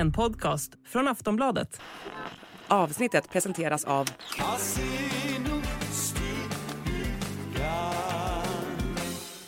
[0.00, 1.80] en podcast från Aftonbladet.
[2.68, 4.08] Avsnittet presenteras av...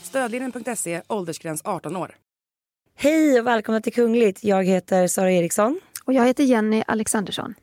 [0.02, 2.16] Stödlinjen.se, åldersgräns 18 år.
[2.94, 4.44] Hej och välkomna till Kungligt.
[4.44, 5.80] Jag heter Sara Eriksson.
[6.04, 7.54] Och jag heter Jenny Alexandersson.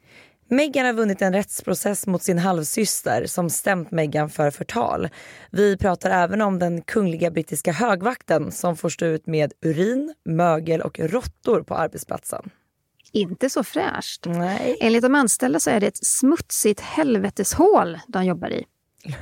[0.47, 5.09] Meghan har vunnit en rättsprocess mot sin halvsyster som stämt Meghan för förtal.
[5.51, 10.81] Vi pratar även om den kungliga brittiska högvakten som får stå ut med urin, mögel
[10.81, 12.49] och råttor på arbetsplatsen.
[13.11, 14.25] Inte så fräscht.
[14.25, 14.77] Nej.
[14.81, 18.65] Enligt de anställda så är det ett smutsigt helveteshål de jobbar i.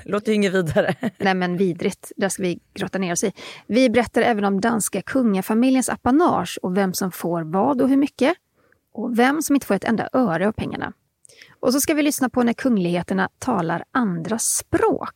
[0.06, 0.96] Låter ju inget vidare.
[1.18, 3.32] Nej men vidrigt, där ska vi grotta ner oss i.
[3.68, 8.34] Vi berättar även om danska kungafamiljens apanage och vem som får vad och hur mycket.
[8.94, 10.94] Och vem som inte får ett enda öre av pengarna.
[11.60, 15.16] Och så ska vi lyssna på när kungligheterna talar andra språk.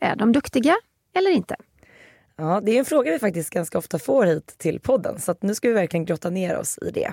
[0.00, 0.76] Är de duktiga
[1.14, 1.56] eller inte?
[2.38, 5.54] Ja, det är en fråga vi faktiskt ganska ofta får hit till podden så nu
[5.54, 7.12] ska vi verkligen grotta ner oss i det.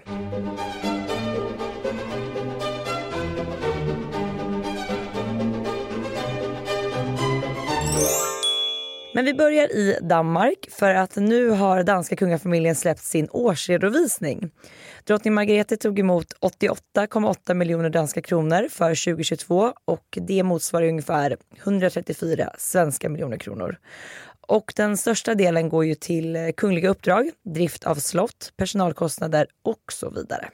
[9.15, 14.51] Men vi börjar i Danmark för att nu har danska kungafamiljen släppt sin årsredovisning.
[15.03, 16.33] Drottning Margrethe tog emot
[16.97, 23.77] 88,8 miljoner danska kronor för 2022 och det motsvarar ungefär 134 svenska miljoner kronor.
[24.47, 29.83] Och den största delen går ju till eh, kungliga uppdrag, drift av slott, personalkostnader och
[29.91, 30.49] så vidare.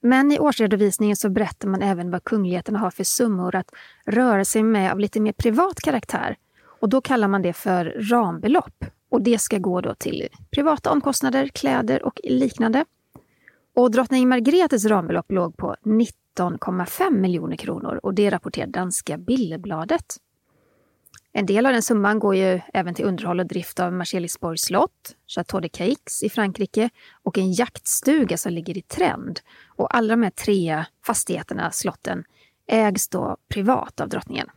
[0.00, 3.70] Men i årsredovisningen så berättar man även vad kungligheterna har för summor att
[4.06, 6.36] röra sig med av lite mer privat karaktär
[6.82, 8.84] och då kallar man det för rambelopp.
[9.08, 12.84] Och det ska gå då till privata omkostnader, kläder och liknande.
[13.76, 20.16] Och drottning Margretes rambelopp låg på 19,5 miljoner kronor och det rapporterar danska Billebladet.
[21.34, 25.16] En del av den summan går ju även till underhåll och drift av Marselisborgs slott,
[25.26, 26.90] Chateau de Caix i Frankrike
[27.22, 29.40] och en jaktstuga som ligger i trend.
[29.76, 32.24] Och alla de här tre fastigheterna, slotten,
[32.66, 34.48] ägs då privat av drottningen.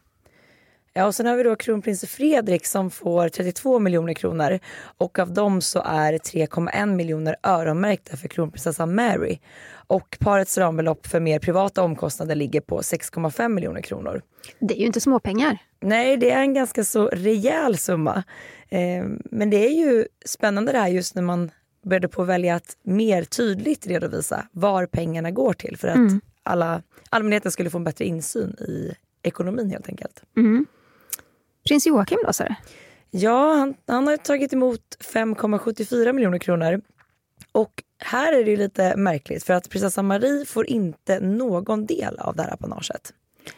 [0.98, 4.60] Ja, och sen har vi då kronprins Fredrik som får 32 miljoner kronor
[4.98, 9.40] och av dem så är 3,1 miljoner öronmärkta för kronprinsessan Mary.
[9.88, 14.22] Och parets rambelopp för mer privata omkostnader ligger på 6,5 miljoner kronor.
[14.60, 15.58] Det är ju inte småpengar.
[15.86, 18.24] Nej, det är en ganska så rejäl summa.
[18.70, 21.52] Eh, men det är ju spännande det här just när man
[21.84, 26.22] började på att välja att mer tydligt redovisa var pengarna går till för att mm.
[26.44, 30.24] alla, allmänheten skulle få en bättre insyn i ekonomin helt enkelt.
[30.38, 30.66] Mm.
[31.68, 32.48] Prins Joakim då, sa
[33.12, 36.82] Ja, han, han har tagit emot 5,74 miljoner kronor.
[37.52, 42.36] Och här är det lite märkligt för att prinsessan Marie får inte någon del av
[42.36, 43.14] det här apanaget.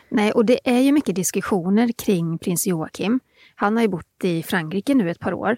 [0.09, 3.19] Nej, och det är ju mycket diskussioner kring prins Joakim.
[3.55, 5.57] Han har ju bott i Frankrike nu ett par år.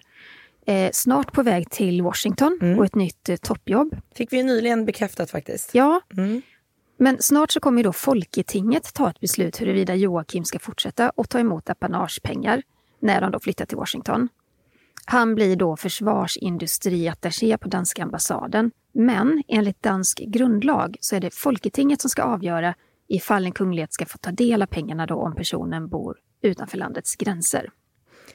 [0.66, 2.78] Eh, snart på väg till Washington mm.
[2.78, 3.96] och ett nytt eh, toppjobb.
[4.14, 5.74] Fick vi ju nyligen bekräftat faktiskt.
[5.74, 6.00] Ja.
[6.16, 6.42] Mm.
[6.96, 11.38] Men snart så kommer då Folketinget ta ett beslut huruvida Joakim ska fortsätta att ta
[11.38, 12.62] emot apanagepengar
[13.00, 14.28] när han då flyttar till Washington.
[15.04, 18.70] Han blir då försvarsindustriattaché på danska ambassaden.
[18.92, 22.74] Men enligt dansk grundlag så är det Folketinget som ska avgöra
[23.10, 27.16] ifall en kunglighet ska få ta del av pengarna då om personen bor utanför landets
[27.16, 27.70] gränser.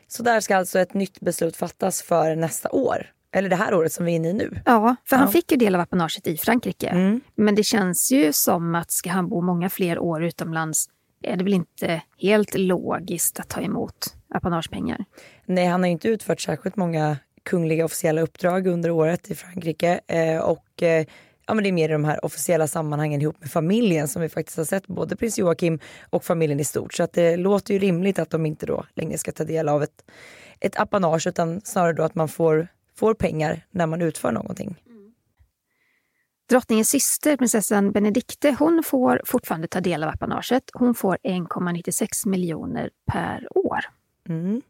[0.08, 3.12] Så där ska alltså ett nytt beslut fattas för nästa år?
[3.32, 4.62] Eller det här året som vi är inne i nu.
[4.66, 6.88] Ja, för han fick ju del av apanaget i Frankrike.
[6.88, 7.22] Mm.
[7.36, 10.90] Men det känns ju som att ska han bo många fler år utomlands
[11.24, 15.06] är det väl inte helt logiskt att ta emot apanagepengar.
[15.46, 20.00] Nej, han har inte utfört särskilt många kungliga officiella uppdrag under året i Frankrike.
[20.08, 21.06] Eh, och eh,
[21.48, 24.30] ja, men det är mer i de här officiella sammanhangen ihop med familjen som vi
[24.30, 25.80] faktiskt har sett både prins Joakim
[26.10, 26.94] och familjen i stort.
[26.94, 29.84] Så att det låter ju rimligt att de inte då längre ska ta del av
[29.84, 30.06] ett,
[30.60, 34.76] ett apanage utan snarare då att man får får pengar när man utför någonting.
[34.88, 35.14] Mm.
[36.50, 40.64] Drottningens syster, prinsessan Benedikte, hon får fortfarande ta del av apanaget.
[40.74, 43.80] Hon får 1,96 miljoner per år.
[44.30, 44.62] Mm.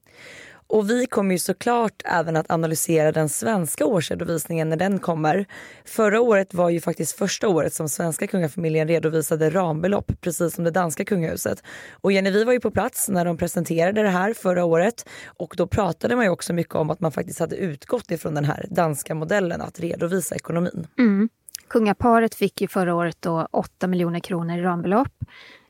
[0.68, 5.46] Och vi kommer ju såklart även att analysera den svenska årsredovisningen när den kommer.
[5.86, 10.72] Förra året var ju faktiskt första året som svenska kungafamiljen redovisade rambelopp precis som det
[10.72, 11.64] danska kungahuset.
[11.92, 15.54] Och Jenny, vi var ju på plats när de presenterade det här förra året och
[15.58, 18.68] då pratade man ju också mycket om att man faktiskt hade utgått ifrån den här
[18.70, 20.88] danska modellen att redovisa ekonomin.
[20.98, 21.30] Mm.
[21.68, 25.14] Kungaparet fick ju förra året då 8 miljoner kronor i rambelopp.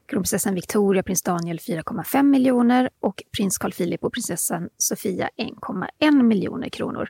[0.08, 6.70] Kronprinsessan Victoria, prins Daniel 4,5 miljoner och prins Carl Philip och prinsessan Sofia 1,1 miljoner
[6.70, 7.10] kronor.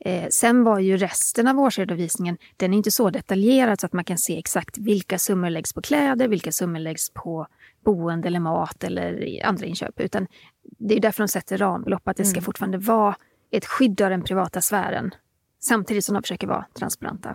[0.00, 4.04] Eh, sen var ju resten av årsredovisningen, den är inte så detaljerad så att man
[4.04, 7.46] kan se exakt vilka summor läggs på kläder, vilka summor läggs på
[7.84, 10.00] boende eller mat eller andra inköp.
[10.00, 10.26] Utan
[10.62, 12.44] det är därför de sätter rambelopp, att det ska mm.
[12.44, 13.16] fortfarande vara
[13.50, 15.14] ett skydd av den privata sfären.
[15.60, 17.34] Samtidigt som de försöker vara transparenta.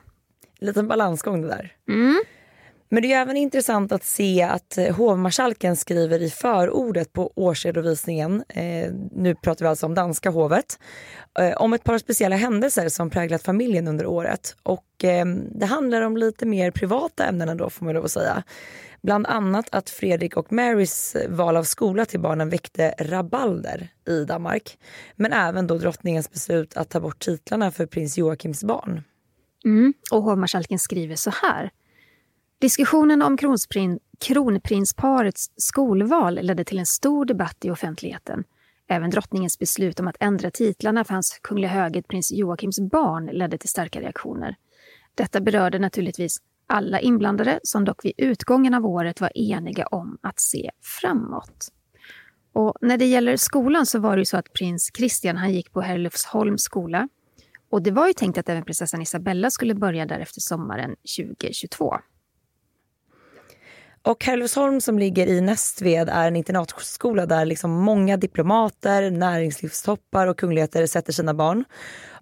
[0.59, 1.75] liten balansgång det där.
[1.87, 2.23] Mm.
[2.91, 8.43] Men det är även intressant att se att eh, hovmarskalken skriver i förordet på årsredovisningen,
[8.49, 10.79] eh, nu pratar vi alltså om danska hovet,
[11.39, 14.55] eh, om ett par speciella händelser som präglat familjen under året.
[14.63, 15.25] Och eh,
[15.55, 18.43] det handlar om lite mer privata ämnen ändå får man lov att säga.
[19.01, 24.25] Bland annat att Fredrik och Marys eh, val av skola till barnen väckte rabalder i
[24.25, 24.77] Danmark.
[25.15, 29.03] Men även då drottningens beslut att ta bort titlarna för prins Joakims barn.
[29.65, 29.93] Mm.
[30.11, 31.71] Och hovmarskalken skriver så här.
[32.59, 38.43] Diskussionen om kronprin kronprinsparets skolval ledde till en stor debatt i offentligheten.
[38.87, 43.57] Även drottningens beslut om att ändra titlarna för hans kungliga höghet prins Joakims barn ledde
[43.57, 44.55] till starka reaktioner.
[45.15, 50.39] Detta berörde naturligtvis alla inblandade som dock vid utgången av året var eniga om att
[50.39, 50.71] se
[51.01, 51.67] framåt.
[52.53, 55.71] Och när det gäller skolan så var det ju så att prins Christian han gick
[55.71, 57.09] på Herlufsholms skola.
[57.69, 61.95] Och det var ju tänkt att även prinsessan Isabella skulle börja där efter sommaren 2022.
[64.09, 70.37] Och Herlufsholm som ligger i Nästved är en internatskola där liksom många diplomater, näringslivstoppar och
[70.37, 71.63] kungligheter sätter sina barn.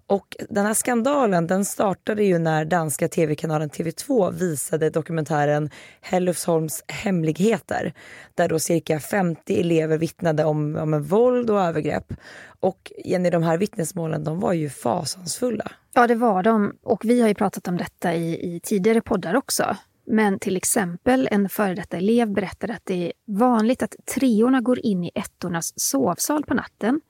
[0.06, 5.70] Och den här skandalen den startade ju när danska tv-kanalen TV2 visade dokumentären
[6.00, 7.92] Hellufsholms hemligheter.
[8.34, 12.12] Där då cirka 50 elever vittnade om, om en våld och övergrepp.
[12.60, 15.72] Och Jenny, de här vittnesmålen de var ju fasansfulla.
[15.94, 16.72] Ja, det var de.
[16.82, 19.76] Och vi har ju pratat om detta i, i tidigare poddar också.
[20.10, 24.78] Men till exempel en före detta elev berättade att det är vanligt att treorna går
[24.78, 27.00] in i ettornas sovsal på natten,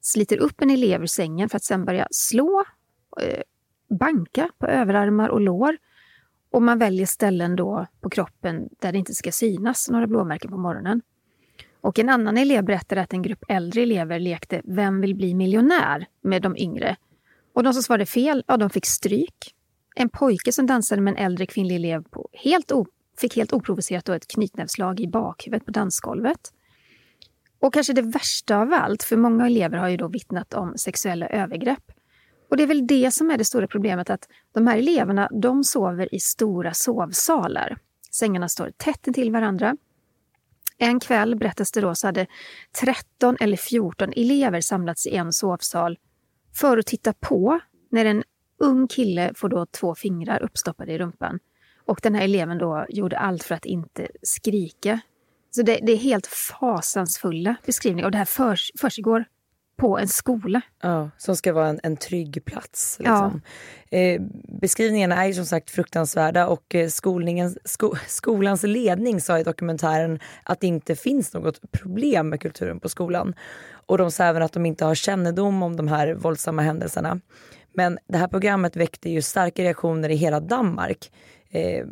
[0.00, 2.64] sliter upp en elev ur sängen för att sen börja slå,
[3.20, 3.42] eh,
[3.98, 5.76] banka på överarmar och lår.
[6.50, 10.58] Och man väljer ställen då på kroppen där det inte ska synas några blåmärken på
[10.58, 11.02] morgonen.
[11.80, 16.06] Och en annan elev berättade att en grupp äldre elever lekte Vem vill bli miljonär?
[16.22, 16.96] med de yngre.
[17.52, 19.54] Och de som svarade fel, ja, de fick stryk
[19.94, 22.72] en pojke som dansade med en äldre kvinnlig elev på helt
[23.20, 26.52] fick helt oprovocerat då ett knytnävslag i bakhuvudet på dansgolvet.
[27.60, 31.26] Och kanske det värsta av allt, för många elever har ju då vittnat om sexuella
[31.26, 31.92] övergrepp.
[32.50, 35.64] Och det är väl det som är det stora problemet, att de här eleverna de
[35.64, 37.78] sover i stora sovsalar.
[38.10, 39.76] Sängarna står tätt intill varandra.
[40.78, 42.26] En kväll, berättas det då, så hade
[42.80, 45.98] 13 eller 14 elever samlats i en sovsal
[46.54, 47.60] för att titta på
[47.90, 48.22] när en
[48.62, 51.38] ung kille får då två fingrar uppstoppade i rumpan.
[51.86, 55.00] Och den här eleven då gjorde allt för att inte skrika.
[55.50, 58.06] Så det, det är helt fasansfulla beskrivningar.
[58.06, 59.24] Och det här för, försiggår
[59.76, 60.60] på en skola.
[60.82, 62.96] Ja, som ska vara en, en trygg plats.
[62.98, 63.42] Liksom.
[63.90, 63.98] Ja.
[63.98, 64.22] Eh,
[64.60, 70.18] beskrivningarna är ju som sagt fruktansvärda och eh, skolningen, sko, skolans ledning sa i dokumentären
[70.44, 73.34] att det inte finns något problem med kulturen på skolan.
[73.86, 77.20] Och de sa även att de inte har kännedom om de här våldsamma händelserna.
[77.74, 81.12] Men det här programmet väckte ju starka reaktioner i hela Danmark.
[81.50, 81.86] Eh,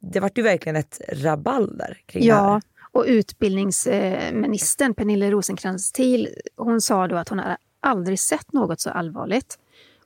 [0.00, 2.34] det var ju verkligen ett rabalder kring ja.
[2.34, 2.62] det här.
[2.92, 8.90] Och utbildningsministern Pernille rosenkrantz thiel hon sa då att hon hade aldrig sett något så
[8.90, 9.58] allvarligt.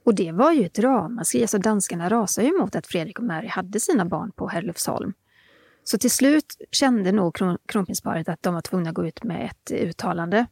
[0.05, 1.43] Och det var ju ett ramaskri.
[1.43, 5.13] Alltså danskarna rasade ju emot att Fredrik och Mary hade sina barn på Herlufsholm.
[5.85, 9.45] Så till slut kände nog kron kronprinsparet att de var tvungna att gå ut med
[9.45, 10.47] ett uttalande.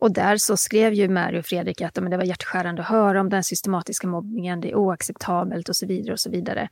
[0.00, 3.20] Och där så skrev ju Mary och Fredrik att men det var hjärtskärande att höra
[3.20, 6.12] om den systematiska mobbningen, det är oacceptabelt och så vidare.
[6.12, 6.68] och så vidare.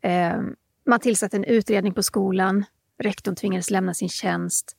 [0.00, 0.40] Eh,
[0.86, 2.64] man tillsatte en utredning på skolan,
[2.98, 4.76] rektorn tvingades lämna sin tjänst.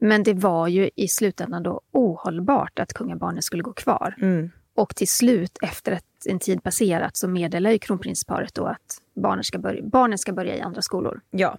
[0.00, 4.14] Men det var ju i slutändan då ohållbart att kungabarnen skulle gå kvar.
[4.20, 4.50] Mm.
[4.74, 9.44] Och till slut, efter att en tid passerat, så meddelar ju kronprinsparet då att barnen
[9.44, 11.20] ska, börja, barnen ska börja i andra skolor.
[11.30, 11.58] Ja,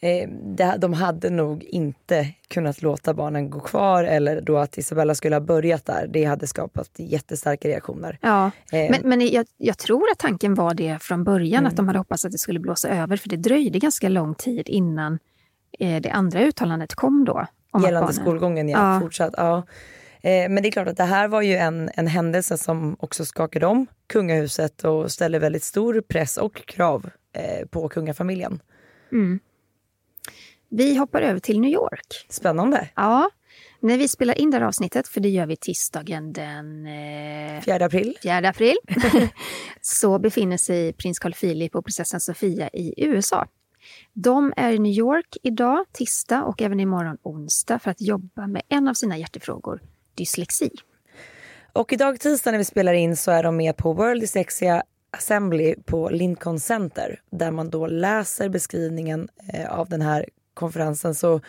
[0.00, 0.28] eh,
[0.78, 5.40] de hade nog inte kunnat låta barnen gå kvar eller då att Isabella skulle ha
[5.40, 6.06] börjat där.
[6.06, 8.18] Det hade skapat jättestarka reaktioner.
[8.22, 8.90] Ja, eh.
[8.90, 11.66] men, men jag, jag, tror att tanken var det från början, mm.
[11.66, 13.16] att de hade hoppats att det skulle blåsa över.
[13.16, 15.18] För det dröjde ganska lång tid innan
[15.78, 17.46] eh, det andra uttalandet kom då.
[17.74, 18.14] Gällande barnen...
[18.14, 18.94] skolgången, ja.
[18.94, 19.00] ja.
[19.00, 19.62] Fortsatt, ja.
[20.22, 23.24] Eh, men det är klart att det här var ju en, en händelse som också
[23.24, 28.60] skakade om kungahuset och ställer väldigt stor press och krav eh, på kungafamiljen.
[29.12, 29.40] Mm.
[30.70, 32.26] Vi hoppar över till New York.
[32.28, 32.88] Spännande.
[32.96, 33.30] Ja.
[33.80, 37.84] När vi spelar in det här avsnittet, för det gör vi tisdagen den eh, 4
[37.84, 38.76] april, 4 april
[39.80, 43.46] så befinner sig prins Carl Philip och prinsessan Sofia i USA.
[44.12, 48.62] De är i New York idag, tisdag och även imorgon onsdag för att jobba med
[48.68, 49.80] en av sina hjärtefrågor,
[50.14, 50.70] dyslexi.
[51.72, 55.74] Och idag tisdag när vi spelar in så är de med på World Dyslexia Assembly
[55.86, 61.40] på Lincoln Center där man då läser beskrivningen eh, av den här konferensen så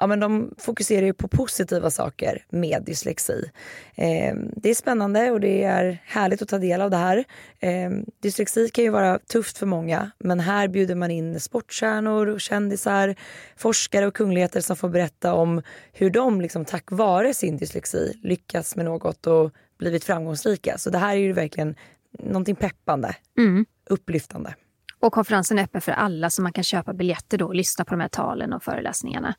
[0.00, 3.50] ja, men de fokuserar ju på positiva saker med dyslexi.
[3.94, 7.24] Eh, det är spännande och det är härligt att ta del av det här.
[7.58, 7.90] Eh,
[8.22, 13.14] dyslexi kan ju vara tufft för många men här bjuder man in sportstjärnor och kändisar,
[13.56, 15.62] forskare och kungligheter som får berätta om
[15.92, 20.78] hur de liksom, tack vare sin dyslexi lyckats med något och blivit framgångsrika.
[20.78, 21.74] Så det här är ju verkligen
[22.18, 23.66] någonting peppande, Mm.
[23.90, 24.54] upplyftande.
[25.00, 27.90] Och konferensen är öppen för alla så man kan köpa biljetter då och lyssna på
[27.94, 29.34] de här talen och föreläsningarna.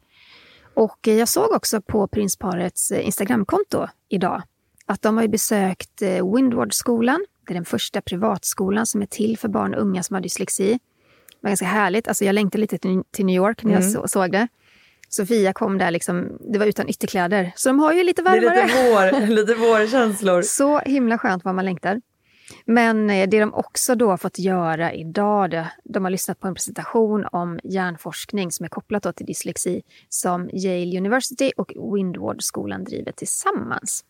[0.74, 4.42] Och eh, jag såg också på prinsparets eh, Instagramkonto idag
[4.86, 7.26] att de har besökt eh, Windward-skolan.
[7.48, 10.72] Det är den första privatskolan som är till för barn och unga som har dyslexi.
[10.72, 12.08] Det var ganska härligt.
[12.08, 12.78] Alltså jag längtade lite
[13.12, 13.94] till New York när jag Mm.
[13.94, 14.48] så- såg det.
[15.12, 17.52] Sofia kom där, liksom, det var utan ytterkläder.
[17.56, 18.66] Så de har ju lite Det är varmare.
[18.66, 20.42] lite, vår, lite vårkänslor.
[20.42, 22.02] Så himla skönt vad man längtar.
[22.66, 26.48] Men eh, det de också då har fått göra idag, det, de har lyssnat på
[26.48, 33.12] en presentation om hjärnforskning som är kopplat till dyslexi som Yale University och Windward-skolan driver
[33.12, 34.04] tillsammans.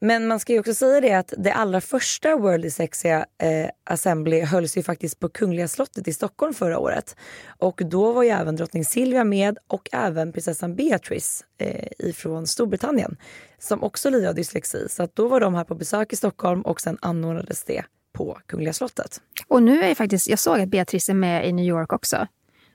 [0.00, 4.40] Men man ska ju också säga det att det allra första World Dyslexia eh, Assembly
[4.40, 7.16] hölls ju faktiskt på Kungliga slottet i Stockholm förra året.
[7.58, 13.16] Och då var ju även drottning Silvia med och även prinsessan Beatrice eh, ifrån Storbritannien
[13.58, 14.86] som också lider av dyslexi.
[14.88, 18.38] Så att då var de här på besök i Stockholm och sen anordnades det på
[18.46, 19.20] Kungliga slottet.
[19.48, 22.26] Och nu är faktiskt, jag såg att Beatrice är med i New York också.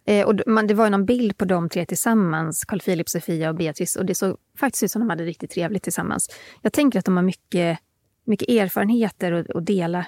[0.06, 3.50] Eh, och man, det var ju någon bild på de tre tillsammans, Carl Philip, Sofia
[3.50, 3.96] och Beatrice.
[3.96, 6.30] Och det såg faktiskt ut som de hade riktigt trevligt tillsammans.
[6.62, 7.80] Jag tänker att de har mycket,
[8.26, 10.06] mycket erfarenheter att, att dela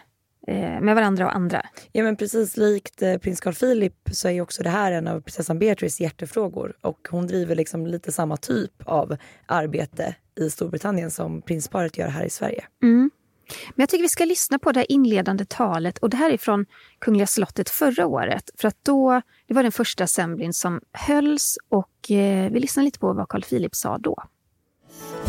[0.48, 1.66] eh, med varandra och andra.
[1.92, 5.22] Ja men precis likt eh, prins Carl Philip så är också det här en av
[5.22, 11.42] prinsessan Beatrice hjärtefrågor och hon driver liksom lite samma typ av arbete i Storbritannien som
[11.42, 12.66] prinsparet gör här i Sverige.
[12.84, 13.12] Mm.
[13.48, 15.98] Men jag tycker vi ska lyssna på det här inledande talet.
[15.98, 16.66] Och Det här är från
[17.00, 18.50] Kungliga slottet förra året.
[18.58, 23.00] För att då, Det var den första assemblyn som hölls och eh, vi lyssnar lite
[23.00, 24.24] på vad Carl Philip sa då.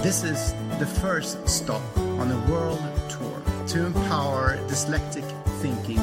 [0.03, 2.79] This is the first stop on a world
[3.11, 5.25] tour to empower dyslexic
[5.63, 5.99] thinking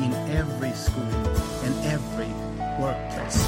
[0.00, 1.36] in every school
[1.66, 2.32] and every
[2.80, 3.38] workplace.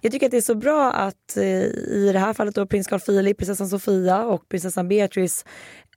[0.00, 2.86] Jag tycker att det är så bra att eh, i det här fallet då prins
[2.86, 5.44] Carl Philip, prinsessan Sofia och prinsessan Beatrice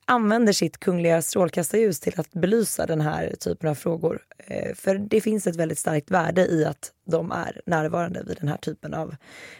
[0.05, 4.21] använder sitt kungliga strålkastarljus till att belysa den här typen av frågor.
[4.37, 8.47] Eh, för det finns ett väldigt starkt värde i att de är närvarande vid den
[8.49, 9.15] här typen av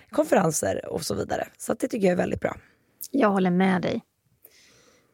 [0.10, 1.48] konferenser och så vidare.
[1.58, 2.58] Så det tycker jag är väldigt bra.
[3.12, 4.02] Jag håller med dig.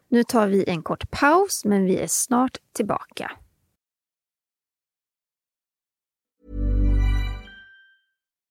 [0.10, 3.32] Nu tar vi en kort paus, men vi är snart tillbaka.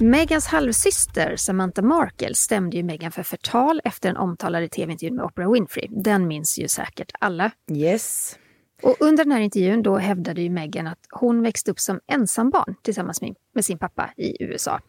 [0.00, 5.52] Megans halvsyster Samantha Markle stämde ju Meghan för förtal efter den omtalade tv-intervjun med Oprah
[5.52, 5.88] Winfrey.
[5.90, 7.50] Den minns ju säkert alla.
[7.72, 8.38] Yes.
[8.82, 12.74] Och under den här intervjun då hävdade ju Meghan att hon växte upp som ensambarn
[12.82, 13.20] tillsammans
[13.54, 14.80] med sin pappa i USA.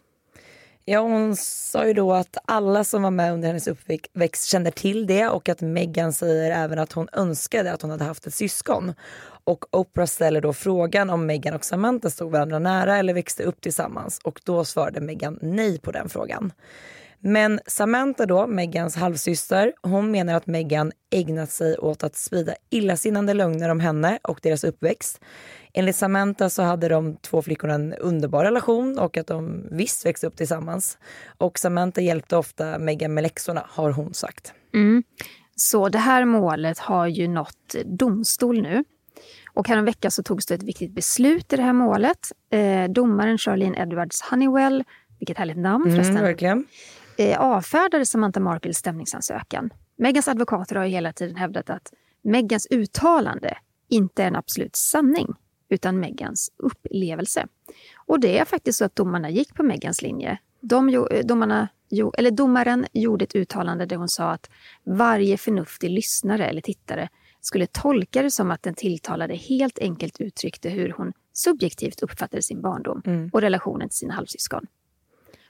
[0.90, 5.06] Ja, hon sa ju då att alla som var med under hennes uppväxt kände till
[5.06, 8.94] det och att Meghan säger även att hon önskade att hon hade haft ett syskon.
[9.44, 13.60] Och Oprah ställer då frågan om Meghan och Samantha stod varandra nära eller växte upp
[13.60, 16.52] tillsammans och då svarade Meghan nej på den frågan.
[17.20, 23.34] Men Samantha då, Megans halvsyster, hon menar att Meghan ägnat sig åt att sprida illasinnande
[23.34, 25.20] lögner om henne och deras uppväxt.
[25.74, 30.26] Enligt Samantha så hade de två flickorna en underbar relation och att de visst växte
[30.26, 30.98] upp tillsammans.
[31.38, 34.52] Och Samantha hjälpte ofta Meghan med läxorna, har hon sagt.
[34.74, 35.02] Mm.
[35.56, 38.84] Så det här målet har ju nått domstol nu.
[39.54, 42.32] Och häromveckan så togs det ett viktigt beslut i det här målet.
[42.52, 44.84] Eh, domaren Charlene Edwards Honeywell,
[45.18, 46.66] vilket härligt namn förresten, Mm, verkligen.
[47.18, 49.70] Eh, avfärdade Samantha Markles stämningsansökan.
[49.96, 53.58] Megans advokater har hela tiden hävdat att Megans uttalande
[53.88, 55.34] inte är en absolut sanning,
[55.68, 57.46] utan Megans upplevelse.
[58.06, 60.38] Och det är faktiskt så att domarna gick på Megans linje.
[60.60, 61.68] De, eh, domarna,
[62.18, 64.50] eller domaren gjorde ett uttalande där hon sa att
[64.84, 67.08] varje förnuftig lyssnare eller tittare
[67.40, 72.62] skulle tolka det som att den tilltalade helt enkelt uttryckte hur hon subjektivt uppfattade sin
[72.62, 74.66] barndom och relationen till sina halvsyskon.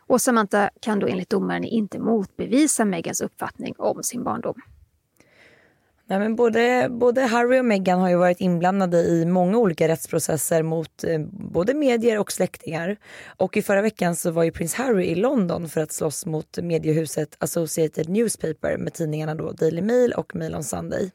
[0.09, 4.55] Och Samantha kan då enligt domaren inte motbevisa Megans uppfattning om sin barndom.
[6.11, 10.63] Nej, men både, både Harry och Meghan har ju varit inblandade i många olika rättsprocesser
[10.63, 12.97] mot eh, både medier och släktingar.
[13.37, 16.59] Och i förra veckan så var ju prins Harry i London för att slåss mot
[16.63, 21.11] mediehuset Associated Newspaper med tidningarna då Daily Mail och Mail on Sunday.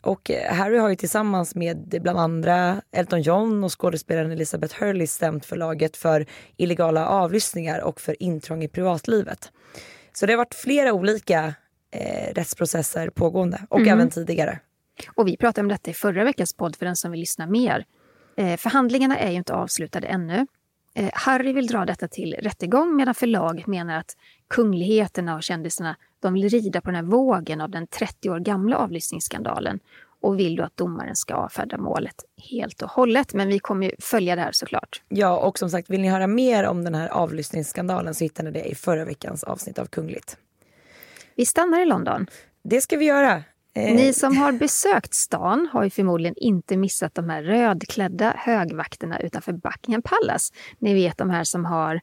[0.00, 5.06] Och eh, Harry har ju tillsammans med bland andra Elton John och skådespelaren Elizabeth Hurley
[5.06, 6.26] stämt förlaget för
[6.56, 9.52] illegala avlyssningar och för intrång i privatlivet.
[10.12, 11.54] Så det har varit flera olika
[11.90, 14.58] eh, rättsprocesser pågående och även tidigare.
[15.14, 17.84] Och vi pratade om detta i förra veckans podd för den som vill lyssna mer.
[18.36, 20.46] Eh, förhandlingarna är ju inte avslutade ännu.
[20.94, 24.16] Eh, Harry vill dra detta till rättegång medan förlaget menar att
[24.48, 28.76] kungligheterna och kändisarna de vill rida på den här vågen av den 30 år gamla
[28.76, 29.80] avlyssningsskandalen
[30.20, 33.34] och vill då att domaren ska avfärda målet helt och hållet.
[33.34, 35.02] Men vi kommer ju följa det här såklart.
[35.08, 38.50] Ja, och som sagt, vill ni höra mer om den här avlyssningsskandalen så hittar ni
[38.50, 40.36] det i förra veckans avsnitt av Kungligt.
[41.34, 42.26] Vi stannar i London.
[42.62, 43.44] Det ska vi göra.
[43.74, 49.20] Eh, Ni som har besökt stan har ju förmodligen inte missat de här rödklädda högvakterna
[49.20, 50.54] utanför Buckingham Palace.
[50.78, 52.00] Ni vet de här som har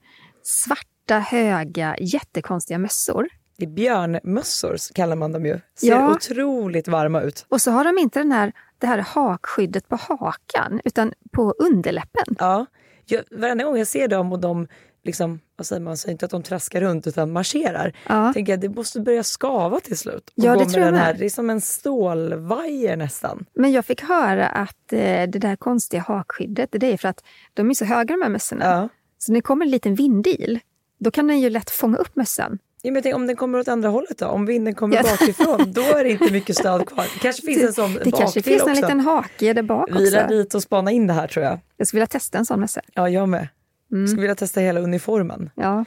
[1.05, 3.27] svarta, höga, jättekonstiga mössor.
[3.57, 5.59] Det är björnmössor kallar man dem ju.
[5.75, 6.11] Ser Ja.
[6.11, 7.45] otroligt varma ut.
[7.49, 12.35] Och så har de inte den här, det här hakskyddet på hakan, utan på underläppen.
[12.39, 12.65] Ja,
[13.05, 14.67] jag, varenda gång jag ser dem och de
[15.03, 17.93] liksom, vad säger man, säger inte att de traskar runt utan marscherar.
[18.09, 18.33] Ja.
[18.33, 20.29] Tänker jag det måste börja skava till slut.
[20.37, 23.45] Och Ja, det tror jag den här, det är som en stålvajer nästan.
[23.53, 27.69] Men jag fick höra att eh, det där konstiga hakskyddet, det är för att de
[27.69, 28.65] är så höga de här mössorna.
[28.65, 28.89] Ja.
[29.17, 30.59] Så när det kommer en liten vindil,
[30.97, 32.59] då kan den ju lätt fånga upp mössan.
[32.81, 34.25] Ja, men jag tänker, om den kommer åt andra hållet då?
[34.25, 35.01] Om vinden kommer Ja.
[35.03, 37.05] bakifrån, då är det inte mycket stöd kvar.
[37.13, 38.81] Det kanske finns en sån Det kanske finns en också.
[38.81, 40.25] liten hake där bak också.
[40.29, 41.59] dit och spana in det här tror jag.
[41.77, 42.81] Jag skulle vilja testa en sån mössa.
[42.93, 43.47] Ja, jag med.
[43.91, 44.07] Mm.
[44.07, 45.49] Skulle vilja testa hela uniformen.
[45.55, 45.85] Ja.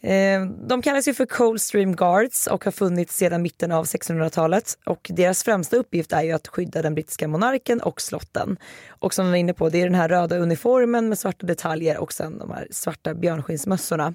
[0.00, 4.78] Eh, de kallas ju för Coldstream Guards och har funnits sedan mitten av 1600-talet.
[4.84, 8.56] Och deras främsta uppgift är ju att skydda den brittiska monarken och slotten.
[8.88, 11.98] Och som vi är inne på, det är den här röda uniformen med svarta detaljer
[11.98, 14.14] och sen de här svarta björnskinnsmössorna.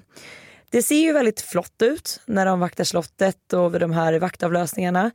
[0.70, 5.10] Det ser ju väldigt flott ut när de vaktar slottet och vid de här vaktavlösningarna.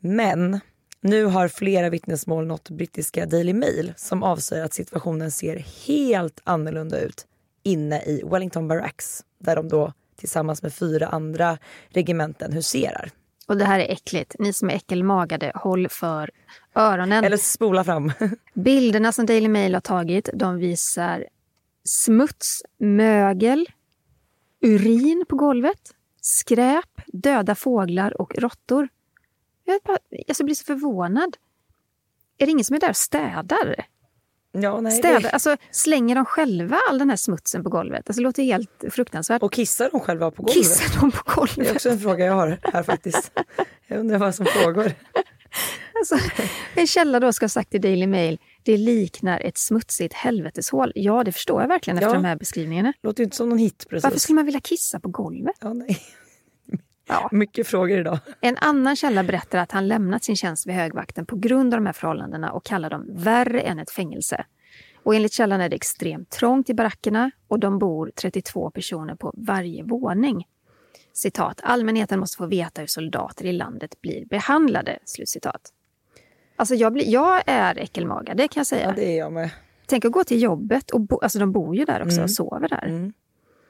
[0.00, 0.60] Men
[1.00, 7.00] nu har flera vittnesmål nått brittiska Daily Mail som avslöjar att situationen ser helt annorlunda
[7.00, 7.26] ut
[7.62, 13.10] inne i Wellington Barracks där de då tillsammans med fyra andra regementen huserar.
[13.48, 14.36] Och det här är äckligt.
[14.38, 16.30] Ni som är äckelmagade, håll för
[16.74, 17.24] öronen.
[17.24, 18.12] Eller spola fram.
[18.54, 21.26] Bilderna som Daily Mail har tagit, de visar
[21.84, 23.66] smuts, mögel,
[24.60, 28.88] urin på golvet, skräp, döda fåglar och råttor.
[29.64, 31.36] Jag, bara, jag blir så förvånad.
[32.38, 33.86] Är det ingen som är där och städar?
[34.52, 35.20] Ja, nej, städar?
[35.20, 35.30] det...
[35.30, 38.02] Alltså, slänger de själva all den här smutsen på golvet?
[38.08, 39.42] Alltså, det låter helt fruktansvärt.
[39.42, 40.54] Och kissar de själva på golvet?
[40.54, 41.74] Kissar de på Det är golvet?
[41.74, 43.32] också en fråga jag har här faktiskt.
[43.86, 44.92] Jag undrar vad som pågår.
[46.00, 46.18] Alltså,
[46.74, 50.92] en källa då ska ha sagt i Daily Mail, det liknar ett smutsigt helveteshål.
[50.94, 52.14] Ja, det förstår jag verkligen efter Ja.
[52.14, 52.92] de här beskrivningarna.
[53.02, 54.04] Låter ju inte som någon hit precis.
[54.04, 55.56] Varför skulle man vilja kissa på golvet?
[55.60, 55.98] ja, nej.
[57.08, 57.28] Ja.
[57.32, 58.18] Mycket frågor idag.
[58.40, 61.86] En annan källa berättar att han lämnat sin tjänst vid högvakten på grund av de
[61.86, 64.44] här förhållandena och kallar dem värre än ett fängelse.
[65.02, 69.32] Och enligt källan är det extremt trångt i barackerna och de bor 32 personer på
[69.36, 70.46] varje våning.
[71.12, 74.98] Citat, allmänheten måste få veta hur soldater i landet blir behandlade.
[75.04, 75.72] Slutcitat.
[76.56, 78.86] Alltså jag, blir, jag är äckelmaga, det kan jag säga.
[78.86, 79.50] Ja, det är jag med.
[79.86, 82.68] Tänk att gå till jobbet, och bo, alltså de bor ju där också och sover
[82.68, 82.86] där.
[82.86, 83.12] Mm.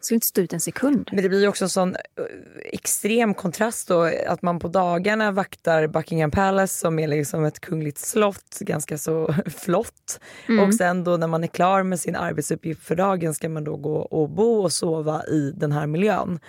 [0.01, 1.09] Skulle inte stå ut en sekund.
[1.13, 2.01] Men det blir också en sån eh,
[2.73, 7.99] extrem kontrast då att man på dagarna vaktar Buckingham Palace som är liksom ett kungligt
[7.99, 10.21] slott, ganska så flott.
[10.67, 13.77] Och sen då när man är klar med sin arbetsuppgift för dagen ska man då
[13.77, 16.41] gå och bo och sova i den här miljön.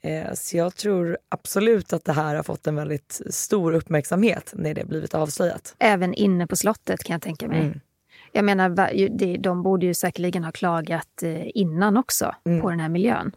[0.00, 4.74] Eh, Så jag tror absolut att det här har fått en väldigt stor uppmärksamhet när
[4.74, 5.74] det blivit avslöjat.
[5.78, 7.60] Även inne på slottet kan jag tänka mig.
[7.60, 7.80] Mm.
[8.36, 13.32] Jag menar, de borde ju säkerligen ha klagat eh, innan också på den här miljön.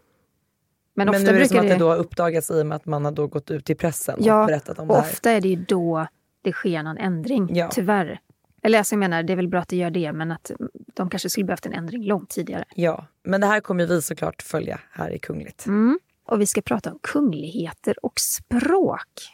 [0.94, 1.12] Men, Mm.
[1.12, 2.86] Men ofta nu är det som att det då har uppdagats i och med att
[2.86, 5.10] man har då gått ut till pressen och ja, berättat om och det här.
[5.10, 6.06] ofta är det ju då
[6.42, 7.68] det sker någon ändring, Ja.
[7.72, 8.20] tyvärr.
[8.62, 10.50] Eller alltså, jag menar, det är väl bra att det gör det, men att
[10.94, 12.64] de kanske skulle behövt en ändring långt tidigare.
[12.74, 15.66] Ja, men det här kommer vi såklart följa här i Kungligt.
[15.66, 15.98] Mm.
[16.26, 19.29] Och vi ska prata om kungligheter och språk.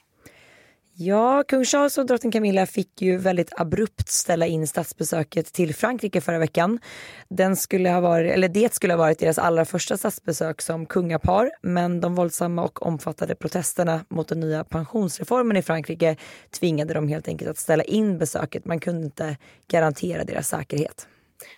[0.99, 6.21] Ja, kung Charles och drottning Camilla fick ju väldigt abrupt ställa in statsbesöket till Frankrike
[6.21, 6.79] förra veckan.
[7.29, 11.51] Den skulle ha varit, eller det skulle ha varit deras allra första statsbesök som kungapar
[11.63, 16.17] men de våldsamma och omfattande protesterna mot den nya pensionsreformen i Frankrike
[16.51, 18.65] tvingade dem helt enkelt att ställa in besöket.
[18.65, 19.37] Man kunde inte
[19.69, 21.09] garantera deras säkerhet.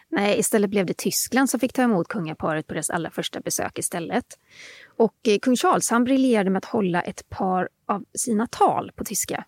[0.09, 3.79] Nej, istället blev det Tyskland som fick ta emot kungaparet på deras allra första besök
[3.79, 4.25] istället.
[4.97, 9.05] Och eh, kung Charles han briljerade med att hålla ett par av sina tal på
[9.05, 9.45] tyska.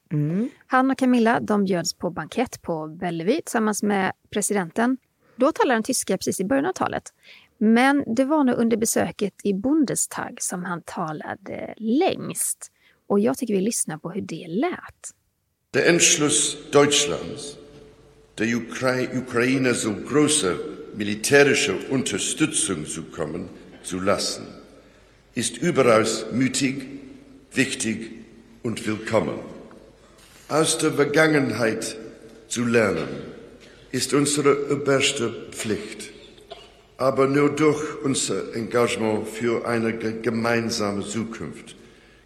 [0.66, 4.96] Han och Camilla de bjöds på bankett på Bellevue tillsammans med presidenten.
[5.36, 7.12] Då talade han tyska precis i början av talet.
[7.58, 12.72] Men det var nog under besöket i Bundestag som han talade längst.
[13.06, 15.14] Och jag tycker vi lyssnar på hur det lät.
[15.72, 17.56] Der Entschluss Deutschlands,
[18.40, 20.58] der Ukra Ukraine so große
[20.96, 23.50] militärische Unterstützung zukommen
[23.84, 24.46] zu lassen,
[25.34, 26.86] ist überaus mütig,
[27.52, 28.10] wichtig
[28.62, 29.38] und willkommen.
[30.48, 31.96] Aus der Vergangenheit
[32.48, 33.08] zu lernen,
[33.92, 36.10] ist unsere oberste Pflicht.
[36.96, 41.76] Aber nur durch unser Engagement für eine ge- gemeinsame Zukunft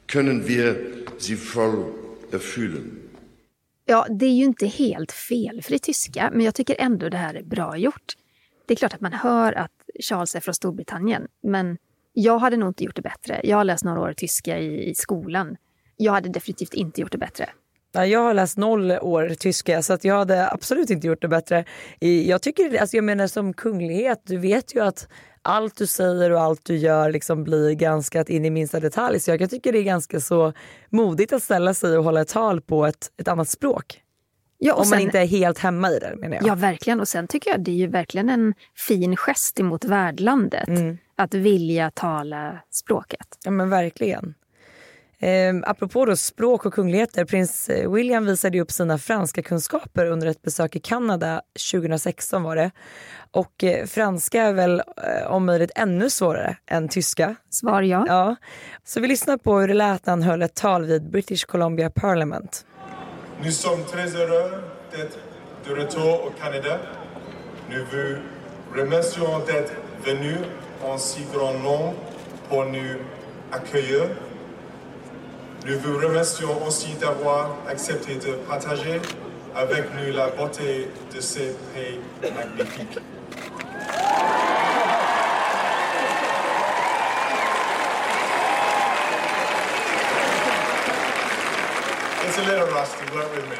[0.06, 0.76] können wir
[1.18, 1.92] sie voll
[2.30, 3.03] erfüllen.
[3.86, 7.42] Ja, det är ju inte helt felfri tyska, men jag tycker ändå det här är
[7.42, 8.14] bra gjort.
[8.66, 9.70] Det är klart att man hör att
[10.08, 11.78] Charles är från Storbritannien, men
[12.12, 13.40] jag hade nog inte gjort det bättre.
[13.44, 15.56] Jag har läst några år tyska i, i skolan.
[15.96, 17.48] Jag hade definitivt inte gjort det bättre.
[17.92, 21.64] Jag har läst noll år tyska så att jag hade absolut inte gjort det bättre.
[21.98, 25.08] Jag tycker, alltså jag menar som kunglighet, du vet ju att
[25.44, 29.20] allt du säger och allt du gör liksom blir granskat in i minsta detalj.
[29.20, 30.52] Så jag tycker det är ganska så
[30.90, 34.00] modigt att ställa sig och hålla ett tal på ett, ett annat språk.
[34.58, 36.46] Ja, och Om man sen- inte är helt hemma i det menar jag.
[36.46, 37.00] Ja, verkligen.
[37.00, 38.54] Och sen tycker jag det är ju verkligen en
[38.88, 40.68] fin gest emot värdlandet.
[41.16, 43.26] Att vilja tala språket.
[43.44, 44.34] Ja men verkligen.
[45.24, 50.06] Eh, apropå då språk och kungligheter, prins eh, William visade ju upp sina franska kunskaper
[50.06, 52.70] under ett besök i Kanada 2016 var det.
[53.30, 57.36] Och eh, franska är väl eh, om möjligt ännu svårare än tyska.
[57.50, 58.04] Svar ja.
[58.08, 58.36] Ja.
[58.84, 61.90] Så vi lyssnar på hur det lät när han höll ett tal vid British Columbia
[61.90, 62.66] Parliament.
[63.42, 64.50] Nous sommes très heureux
[64.92, 65.18] d'être
[65.68, 66.78] de retour au Canada.
[67.70, 68.16] Nous vous
[68.80, 69.72] remercions d'être
[70.04, 70.38] venus
[70.82, 71.94] en si grand nombre
[72.48, 72.96] pour nous
[73.50, 74.33] accueillir.
[75.66, 79.00] Nous vous remercions aussi d'avoir accepté de partager
[79.54, 82.98] avec nous la beauté de ces pays magnifiques.
[92.26, 93.56] It's a little rusty, work with me.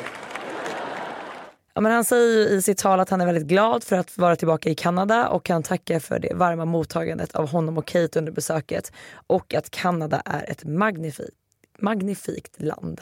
[1.74, 4.18] Ja, men han säger ju i sitt tal att han är väldigt glad för att
[4.18, 8.18] vara tillbaka i Kanada och han tackar för det varma mottagandet av honom och Kate
[8.18, 8.92] under besöket.
[9.26, 11.43] Och att Kanada är ett magnifikt,
[11.78, 13.00] magnifikt land.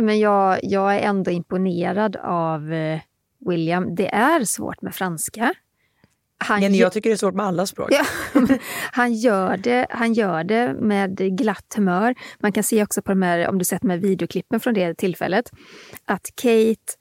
[0.00, 3.00] Men jag, jag är ändå imponerad av eh,
[3.46, 3.94] William.
[3.94, 5.54] Det är svårt med franska.
[6.38, 7.88] Han, gö- jag tycker det är svårt med alla språk.
[7.90, 8.58] Ja, men
[8.92, 12.14] han, gör det, han gör det med glatt humör.
[12.38, 15.50] Man kan se också på de här, om du sett här videoklippen från det tillfället,
[16.04, 16.92] att Kate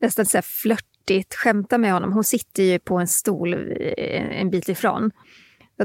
[0.00, 2.12] nästan så här flörtigt skämtar med honom.
[2.12, 5.10] Hon sitter ju på en stol eh, en bit ifrån.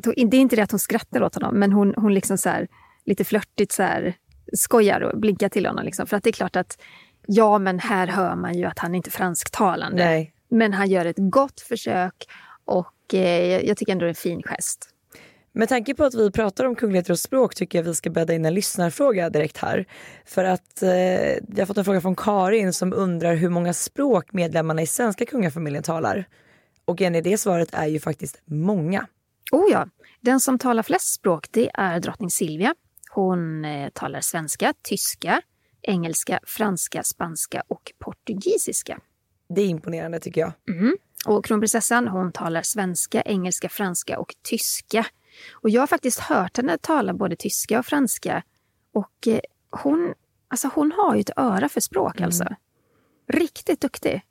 [0.05, 2.49] Hon, det är inte det att hon skrattar åt honom, men hon, hon liksom så
[2.49, 2.67] här,
[3.05, 4.15] lite flörtigt så här,
[4.53, 5.85] skojar och blinkar till honom.
[5.85, 6.07] Liksom.
[6.07, 6.77] För att det är klart att,
[7.27, 10.05] ja men här hör man ju att han inte är fransktalande.
[10.05, 10.33] Nej.
[10.49, 12.13] Men han gör ett gott försök
[12.65, 14.89] och eh, jag- tycker ändå det är en fin gest.
[15.51, 18.33] Med tanke på att vi pratar om kungligheter och språk tycker jag vi ska bädda
[18.33, 19.85] in en lyssnarfråga direkt här.
[20.25, 24.33] För att eh, jag har fått en fråga från Karin som undrar hur många språk
[24.33, 26.25] medlemmarna i svenska kungafamiljen talar.
[26.85, 29.07] Och Jenny, det svaret är ju faktiskt många.
[29.51, 29.87] Oh ja,
[30.21, 32.75] den som talar flest språk det är drottning Silvia.
[33.17, 35.41] Hon eh, talar svenska, tyska,
[35.81, 38.99] engelska, franska, spanska och portugisiska.
[39.49, 40.51] Det är imponerande tycker jag.
[41.25, 45.05] Och kronprinsessan hon talar svenska, engelska, franska och tyska.
[45.53, 48.43] Och jag har faktiskt hört henne tala både tyska och franska.
[48.93, 50.13] Och eh, hon,
[50.47, 52.45] alltså hon har ju ett öra för språk alltså.
[53.27, 54.21] Riktigt duktig.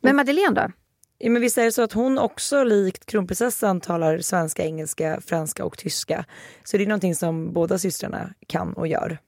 [0.00, 0.72] Men Madeleine då?
[1.18, 5.64] Ja, men visst är det så att hon också likt kronprinsessan talar svenska, engelska, franska
[5.64, 6.24] och tyska.
[6.64, 9.18] Så det är någonting som båda systrarna kan och gör.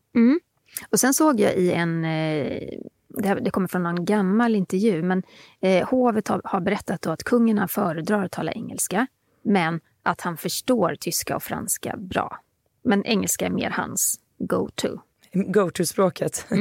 [0.90, 2.78] Och sen såg jag i en, eh,
[3.42, 5.22] det, kommer från någon gammal intervju, men
[5.60, 9.06] eh, hovet har, berättat att kungen han föredrar att tala engelska,
[9.42, 12.40] men att han förstår tyska och franska bra.
[12.82, 15.00] Men engelska är mer hans go-to.
[15.32, 16.46] Go-to-språket.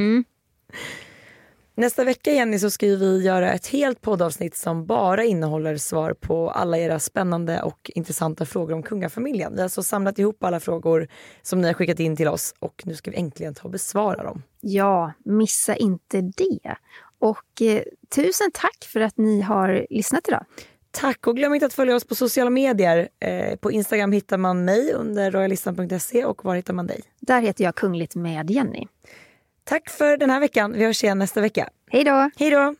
[1.78, 6.50] Nästa vecka Jenny så ska vi göra ett helt poddavsnitt som bara innehåller svar på
[6.50, 9.52] alla era spännande och intressanta frågor om kungafamiljen.
[9.52, 11.08] Vi har alltså samlat ihop alla frågor
[11.42, 14.22] som ni har skickat in till oss och nu ska vi äntligen ta och besvara
[14.22, 14.42] dem.
[14.60, 16.76] Ja, missa inte det.
[17.18, 17.82] Och eh,
[18.14, 20.44] tusen tack för att ni har lyssnat idag.
[20.90, 23.08] Tack och glöm inte att följa oss på sociala medier.
[23.20, 27.00] Eh, på Instagram hittar man mig under royalistan.se och var hittar man dig?
[27.20, 28.86] Där heter jag Kungligt med Jenny.
[29.68, 30.72] Tack för den här veckan.
[30.72, 31.68] Vi hörs igen nästa vecka.
[31.90, 32.30] Hej då!
[32.36, 32.74] Hej då!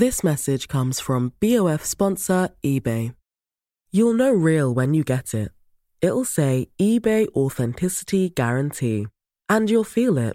[0.00, 3.12] This message comes from BOF sponsor eBay.
[3.92, 5.52] You'll know real when you get it.
[6.00, 9.06] It'll say eBay Authenticity Guarantee,
[9.48, 10.34] and you'll feel it.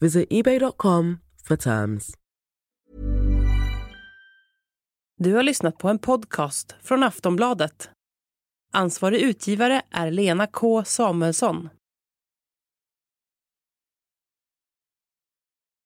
[0.00, 2.12] Visit eBay.com for terms.
[5.18, 7.90] Du har lyssnat på en podcast från Aftonbladet.
[8.72, 11.68] Ansvarig utgivare är Lena K Samuelsson.